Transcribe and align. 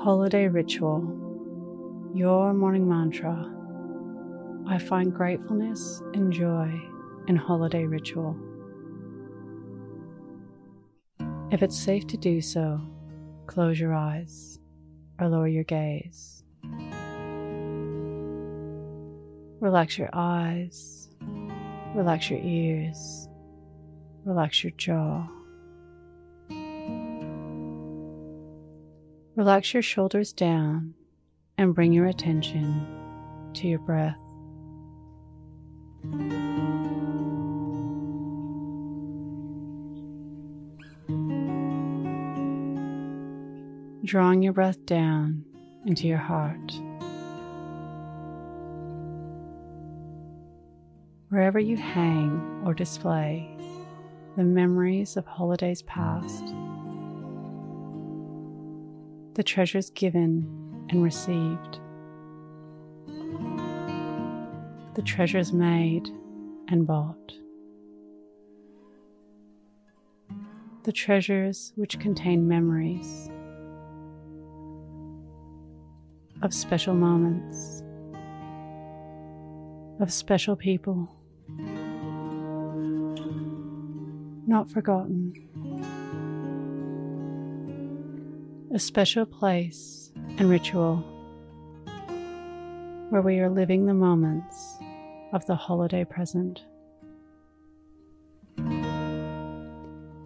Holiday 0.00 0.46
Ritual, 0.46 1.02
your 2.14 2.54
morning 2.54 2.88
mantra. 2.88 3.52
I 4.68 4.78
find 4.78 5.12
gratefulness 5.12 6.00
and 6.14 6.32
joy 6.32 6.80
in 7.26 7.34
holiday 7.34 7.84
ritual. 7.84 8.36
If 11.50 11.64
it's 11.64 11.76
safe 11.76 12.06
to 12.06 12.16
do 12.16 12.40
so, 12.40 12.80
close 13.48 13.80
your 13.80 13.92
eyes 13.92 14.60
or 15.18 15.28
lower 15.28 15.48
your 15.48 15.64
gaze. 15.64 16.44
Relax 19.60 19.98
your 19.98 20.10
eyes, 20.12 21.10
relax 21.96 22.30
your 22.30 22.40
ears, 22.40 23.28
relax 24.24 24.62
your 24.62 24.70
jaw. 24.76 25.26
Relax 29.38 29.72
your 29.72 29.84
shoulders 29.84 30.32
down 30.32 30.94
and 31.56 31.72
bring 31.72 31.92
your 31.92 32.06
attention 32.06 32.84
to 33.54 33.68
your 33.68 33.78
breath. 33.78 34.18
Drawing 44.04 44.42
your 44.42 44.52
breath 44.52 44.84
down 44.86 45.44
into 45.86 46.08
your 46.08 46.18
heart. 46.18 46.72
Wherever 51.28 51.60
you 51.60 51.76
hang 51.76 52.64
or 52.66 52.74
display 52.74 53.56
the 54.36 54.42
memories 54.42 55.16
of 55.16 55.26
holidays 55.26 55.82
past 55.82 56.42
the 59.38 59.44
treasures 59.44 59.90
given 59.90 60.44
and 60.90 61.00
received, 61.00 61.78
the 64.96 65.02
treasures 65.02 65.52
made 65.52 66.08
and 66.66 66.88
bought, 66.88 67.32
the 70.82 70.90
treasures 70.90 71.72
which 71.76 72.00
contain 72.00 72.48
memories 72.48 73.30
of 76.42 76.52
special 76.52 76.94
moments, 76.94 77.84
of 80.00 80.12
special 80.12 80.56
people, 80.56 81.08
not 84.48 84.68
forgotten. 84.68 85.32
A 88.70 88.78
special 88.78 89.24
place 89.24 90.12
and 90.36 90.50
ritual 90.50 90.96
where 93.08 93.22
we 93.22 93.40
are 93.40 93.48
living 93.48 93.86
the 93.86 93.94
moments 93.94 94.76
of 95.32 95.44
the 95.46 95.54
holiday 95.54 96.04
present, 96.04 96.62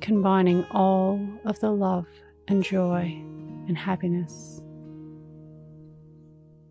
combining 0.00 0.64
all 0.72 1.24
of 1.44 1.60
the 1.60 1.70
love 1.70 2.06
and 2.48 2.64
joy 2.64 3.16
and 3.68 3.78
happiness, 3.78 4.60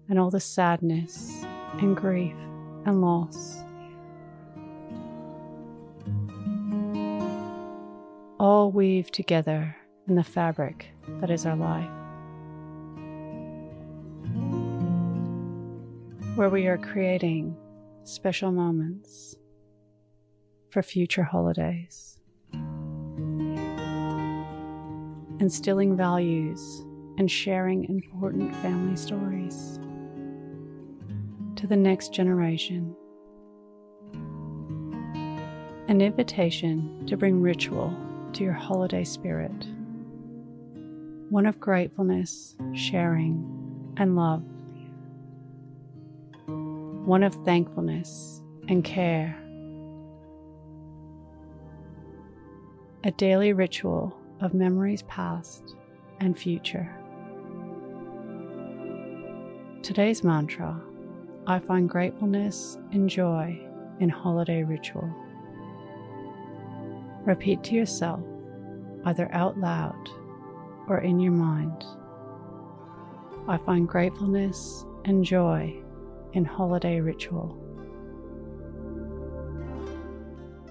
and 0.10 0.20
all 0.20 0.30
the 0.30 0.42
sadness 0.42 1.46
and 1.80 1.96
grief 1.96 2.36
and 2.86 3.02
loss. 3.02 3.60
All 8.38 8.74
weave 8.74 9.10
together 9.10 9.78
in 10.08 10.16
the 10.16 10.24
fabric 10.24 10.88
that 11.20 11.30
is 11.30 11.46
our 11.46 11.56
life. 11.56 11.90
Where 16.36 16.50
we 16.50 16.68
are 16.68 16.78
creating 16.78 17.56
special 18.04 18.52
moments 18.52 19.36
for 20.70 20.82
future 20.82 21.24
holidays, 21.24 22.18
instilling 25.40 25.96
values 25.96 26.86
and 27.18 27.30
sharing 27.30 27.86
important 27.90 28.56
family 28.58 28.96
stories 28.96 29.80
to 31.58 31.68
the 31.68 31.78
next 31.78 32.14
generation. 32.14 32.96
An 35.88 36.02
invitation 36.02 37.06
to 37.08 37.18
bring 37.18 37.42
ritual 37.42 37.96
to 38.34 38.44
your 38.44 38.54
holiday 38.54 39.04
spirit 39.04 39.68
one 41.32 41.46
of 41.46 41.62
gratefulness, 41.62 42.58
sharing, 42.74 43.94
and 43.96 44.18
love, 44.18 44.44
one 47.08 47.24
of 47.24 47.34
thankfulness 47.46 48.42
and 48.68 48.84
care, 48.84 49.34
a 53.06 53.12
daily 53.12 53.54
ritual 53.54 54.14
of 54.42 54.54
memories 54.54 55.04
past 55.04 55.78
and 56.20 56.38
future. 56.38 56.94
Today's 59.84 60.26
mantra 60.26 60.82
I 61.48 61.60
find 61.60 61.90
gratefulness 61.90 62.78
and 62.92 63.10
joy 63.10 63.58
in 64.02 64.10
holiday 64.10 64.64
ritual. 64.64 65.10
Repeat 67.24 67.64
to 67.64 67.76
yourself, 67.76 68.20
either 69.06 69.34
out 69.34 69.58
loud 69.58 70.10
or 70.88 71.00
in 71.00 71.20
your 71.20 71.32
mind. 71.32 71.86
I 73.48 73.58
find 73.58 73.88
gratefulness 73.88 74.86
and 75.06 75.26
joy 75.26 75.82
in 76.34 76.46
holiday 76.46 77.00
ritual. 77.00 77.58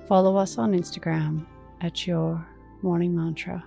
Follow 0.08 0.36
us 0.36 0.58
on 0.58 0.72
Instagram 0.72 1.46
at 1.80 2.06
Your 2.06 2.46
Morning 2.82 3.14
Mantra. 3.14 3.64